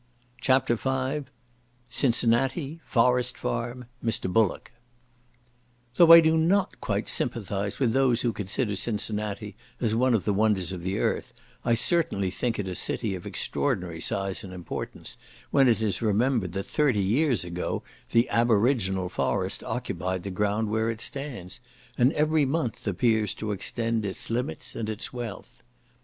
CHAPTER 0.41 0.73
V 0.77 1.29
Cincinnati—Forest 1.87 3.37
Farm—Mr. 3.37 4.33
Bullock 4.33 4.71
Though 5.93 6.11
I 6.11 6.21
do 6.21 6.35
not 6.39 6.81
quite 6.81 7.07
sympathise 7.07 7.79
with 7.79 7.93
those 7.93 8.21
who 8.21 8.33
consider 8.33 8.75
Cincinnati 8.75 9.55
as 9.79 9.93
one 9.93 10.15
of 10.15 10.25
the 10.25 10.33
wonders 10.33 10.71
of 10.71 10.81
the 10.81 10.97
earth, 10.97 11.35
I 11.63 11.75
certainly 11.75 12.31
think 12.31 12.57
it 12.57 12.67
a 12.67 12.73
city 12.73 13.13
of 13.13 13.27
extraordinary 13.27 14.01
size 14.01 14.43
and 14.43 14.53
importance, 14.53 15.17
when 15.51 15.67
it 15.67 15.83
is 15.83 16.01
remembered 16.01 16.53
that 16.53 16.65
thirty 16.65 17.03
years 17.03 17.45
ago 17.45 17.83
the 18.09 18.27
aboriginal 18.29 19.07
forest 19.07 19.63
occupied 19.63 20.23
the 20.23 20.31
ground 20.31 20.69
where 20.71 20.89
it 20.89 20.99
stands; 21.01 21.59
and 21.95 22.11
every 22.13 22.43
month 22.45 22.87
appears 22.87 23.35
to 23.35 23.51
extend 23.51 24.03
its 24.03 24.31
limits 24.31 24.75
and 24.75 24.89
its 24.89 25.13
wealth. 25.13 25.61